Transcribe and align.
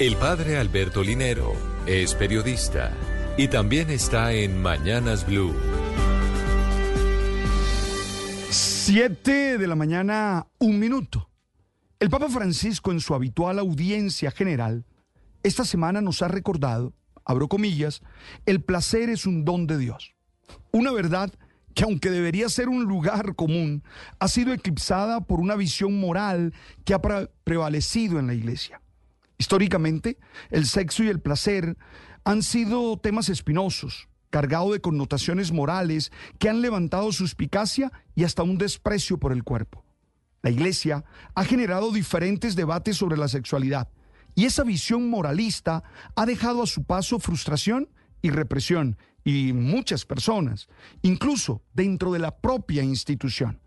El 0.00 0.16
padre 0.16 0.56
Alberto 0.56 1.02
Linero 1.02 1.52
es 1.84 2.14
periodista 2.14 2.90
y 3.36 3.48
también 3.48 3.90
está 3.90 4.32
en 4.32 4.62
Mañanas 4.62 5.26
Blue. 5.26 5.54
Siete 8.48 9.58
de 9.58 9.66
la 9.66 9.74
mañana, 9.74 10.46
un 10.58 10.78
minuto. 10.78 11.28
El 11.98 12.08
Papa 12.08 12.30
Francisco 12.30 12.92
en 12.92 13.00
su 13.00 13.14
habitual 13.14 13.58
audiencia 13.58 14.30
general 14.30 14.86
esta 15.42 15.66
semana 15.66 16.00
nos 16.00 16.22
ha 16.22 16.28
recordado, 16.28 16.94
abro 17.26 17.48
comillas, 17.48 18.00
el 18.46 18.62
placer 18.62 19.10
es 19.10 19.26
un 19.26 19.44
don 19.44 19.66
de 19.66 19.76
Dios. 19.76 20.14
Una 20.70 20.92
verdad 20.92 21.30
que 21.74 21.84
aunque 21.84 22.08
debería 22.08 22.48
ser 22.48 22.70
un 22.70 22.84
lugar 22.84 23.34
común, 23.34 23.84
ha 24.18 24.28
sido 24.28 24.54
eclipsada 24.54 25.20
por 25.20 25.40
una 25.40 25.56
visión 25.56 26.00
moral 26.00 26.54
que 26.86 26.94
ha 26.94 27.02
prevalecido 27.44 28.18
en 28.18 28.28
la 28.28 28.32
iglesia. 28.32 28.80
Históricamente, 29.40 30.18
el 30.50 30.66
sexo 30.66 31.02
y 31.02 31.08
el 31.08 31.18
placer 31.18 31.78
han 32.24 32.42
sido 32.42 32.98
temas 32.98 33.30
espinosos, 33.30 34.06
cargados 34.28 34.72
de 34.72 34.82
connotaciones 34.82 35.50
morales 35.50 36.12
que 36.38 36.50
han 36.50 36.60
levantado 36.60 37.10
suspicacia 37.10 37.90
y 38.14 38.24
hasta 38.24 38.42
un 38.42 38.58
desprecio 38.58 39.16
por 39.16 39.32
el 39.32 39.42
cuerpo. 39.42 39.82
La 40.42 40.50
Iglesia 40.50 41.06
ha 41.34 41.44
generado 41.44 41.90
diferentes 41.90 42.54
debates 42.54 42.98
sobre 42.98 43.16
la 43.16 43.28
sexualidad 43.28 43.88
y 44.34 44.44
esa 44.44 44.62
visión 44.62 45.08
moralista 45.08 45.84
ha 46.14 46.26
dejado 46.26 46.62
a 46.62 46.66
su 46.66 46.84
paso 46.84 47.18
frustración 47.18 47.88
y 48.20 48.28
represión 48.28 48.98
y 49.24 49.54
muchas 49.54 50.04
personas, 50.04 50.68
incluso 51.00 51.62
dentro 51.72 52.12
de 52.12 52.18
la 52.18 52.36
propia 52.36 52.82
institución. 52.82 53.58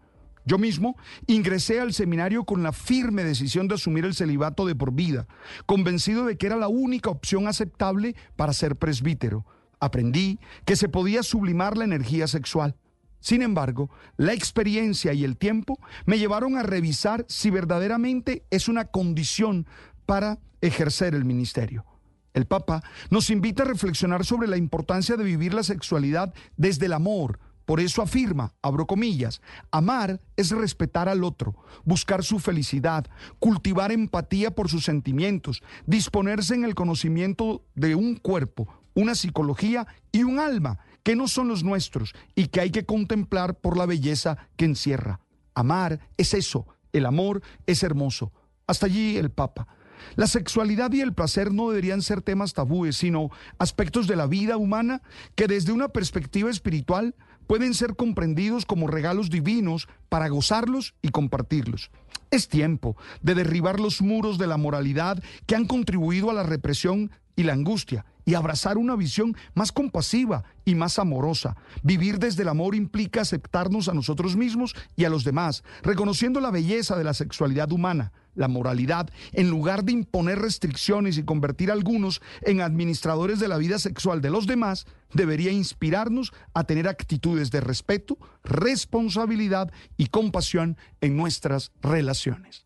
Yo 0.46 0.58
mismo 0.58 0.98
ingresé 1.28 1.80
al 1.80 1.94
seminario 1.94 2.44
con 2.44 2.64
la 2.64 2.74
firme 2.74 3.24
decisión 3.24 3.68
de 3.68 3.76
asumir 3.76 4.06
el 4.06 4.14
celibato 4.14 4.66
de 4.66 4.76
por 4.76 4.94
vida, 4.94 5.28
convencido 5.66 6.26
de 6.26 6.38
que 6.38 6.48
era 6.48 6.58
la 6.58 6.68
única 6.68 7.10
opción 7.10 7.48
aceptable 7.48 8.16
para 8.36 8.54
ser 8.54 8.76
presbítero. 8.76 9.46
Aprendí 9.80 10.40
que 10.66 10.76
se 10.76 10.90
podía 10.90 11.24
sublimar 11.24 11.78
la 11.78 11.86
energía 11.86 12.28
sexual. 12.28 12.76
Sin 13.20 13.42
embargo, 13.42 13.90
la 14.18 14.34
experiencia 14.34 15.14
y 15.14 15.24
el 15.24 15.38
tiempo 15.38 15.80
me 16.06 16.20
llevaron 16.20 16.58
a 16.58 16.64
revisar 16.64 17.26
si 17.30 17.50
verdaderamente 17.50 18.44
es 18.50 18.68
una 18.68 18.86
condición 18.86 19.66
para 20.06 20.40
ejercer 20.60 21.16
el 21.16 21.24
ministerio. 21.24 21.86
El 22.34 22.46
Papa 22.48 22.84
nos 23.10 23.30
invita 23.30 23.64
a 23.64 23.68
reflexionar 23.68 24.26
sobre 24.26 24.48
la 24.48 24.58
importancia 24.58 25.16
de 25.16 25.24
vivir 25.24 25.54
la 25.54 25.64
sexualidad 25.64 26.34
desde 26.58 26.88
el 26.88 26.94
amor, 26.94 27.40
por 27.66 27.80
eso 27.80 28.02
afirma, 28.02 28.54
abro 28.62 28.86
comillas, 28.86 29.42
amar 29.72 30.22
es 30.36 30.52
respetar 30.52 31.08
al 31.08 31.24
otro, 31.24 31.56
buscar 31.84 32.24
su 32.24 32.40
felicidad, 32.40 33.06
cultivar 33.40 33.92
empatía 33.92 34.52
por 34.52 34.70
sus 34.70 34.84
sentimientos, 34.84 35.64
disponerse 35.86 36.56
en 36.56 36.66
el 36.66 36.76
conocimiento 36.76 37.64
de 37.76 37.96
un 37.96 38.16
cuerpo, 38.16 38.68
una 38.94 39.16
psicología 39.16 39.88
y 40.12 40.24
un 40.24 40.40
alma 40.40 40.80
que 41.04 41.16
no 41.16 41.28
son 41.28 41.48
los 41.48 41.64
nuestros 41.64 42.14
y 42.36 42.48
que 42.48 42.62
hay 42.62 42.72
que 42.72 42.86
contemplar 42.86 43.56
por 43.56 43.78
la 43.78 43.86
belleza 43.86 44.38
que 44.56 44.66
encierra. 44.66 45.20
Amar 45.54 46.00
es 46.18 46.34
eso, 46.34 46.68
el 46.92 47.06
amor 47.06 47.42
es 47.66 47.84
hermoso. 47.84 48.32
Hasta 48.68 48.86
allí 48.86 49.18
el 49.18 49.30
Papa. 49.30 49.68
La 50.16 50.28
sexualidad 50.28 50.92
y 50.92 51.02
el 51.02 51.14
placer 51.14 51.52
no 51.52 51.70
deberían 51.70 52.02
ser 52.02 52.22
temas 52.22 52.54
tabúes, 52.54 52.98
sino 52.98 53.30
aspectos 53.58 54.08
de 54.08 54.16
la 54.16 54.28
vida 54.28 54.58
humana 54.58 55.02
que 55.36 55.48
desde 55.48 55.72
una 55.72 55.90
perspectiva 55.90 56.50
espiritual 56.50 57.16
pueden 57.48 57.74
ser 57.74 57.96
comprendidos 57.96 58.66
como 58.66 58.88
regalos 58.88 59.30
divinos 59.30 59.88
para 60.10 60.30
gozarlos 60.30 60.96
y 61.02 61.10
compartirlos. 61.10 61.92
Es 62.32 62.48
tiempo 62.48 62.98
de 63.22 63.36
derribar 63.36 63.80
los 63.80 64.02
muros 64.02 64.38
de 64.38 64.48
la 64.48 64.58
moralidad 64.58 65.22
que 65.46 65.56
han 65.56 65.66
contribuido 65.66 66.30
a 66.32 66.34
la 66.34 66.44
represión 66.44 67.12
y 67.36 67.44
la 67.44 67.54
angustia 67.54 68.06
y 68.26 68.36
abrazar 68.36 68.78
una 68.78 68.96
visión 68.96 69.36
más 69.54 69.72
compasiva 69.72 70.44
y 70.66 70.76
más 70.76 70.98
amorosa. 70.98 71.56
Vivir 71.84 72.20
desde 72.20 72.44
el 72.44 72.50
amor 72.50 72.76
implica 72.76 73.22
aceptarnos 73.22 73.90
a 73.90 73.94
nosotros 73.94 74.36
mismos 74.36 74.76
y 74.96 75.06
a 75.06 75.10
los 75.10 75.24
demás, 75.24 75.64
reconociendo 75.82 76.40
la 76.40 76.52
belleza 76.52 76.96
de 76.96 77.04
la 77.04 77.14
sexualidad 77.14 77.72
humana, 77.72 78.12
la 78.36 78.48
moralidad, 78.48 79.10
en 79.32 79.50
lugar 79.50 79.84
de 79.84 79.94
imponer 79.94 80.40
restricciones 80.40 81.18
y 81.18 81.24
convertir 81.24 81.70
a 81.70 81.74
algunos 81.74 82.22
en 82.42 82.62
administradores 82.62 83.40
de 83.40 83.48
la 83.48 83.58
vida 83.58 83.80
sexual 83.80 84.22
de 84.22 84.30
los 84.30 84.48
demás, 84.48 84.86
debería 85.14 85.52
inspirarnos 85.52 86.34
a 86.54 86.64
tener 86.64 86.88
actitudes 86.88 87.52
de 87.52 87.62
respeto, 87.62 88.18
responsabilidad 88.44 89.72
y 89.98 90.08
compasión 90.08 90.78
en 91.02 91.16
nuestras 91.18 91.72
relaciones. 91.82 92.66